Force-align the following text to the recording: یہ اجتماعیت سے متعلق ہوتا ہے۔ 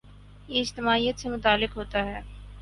یہ 0.47 0.61
اجتماعیت 0.61 1.19
سے 1.19 1.29
متعلق 1.29 1.77
ہوتا 1.77 2.05
ہے۔ 2.05 2.21